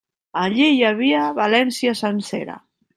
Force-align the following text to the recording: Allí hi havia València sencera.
Allí 0.43 0.69
hi 0.77 0.81
havia 0.93 1.21
València 1.43 1.97
sencera. 2.05 2.63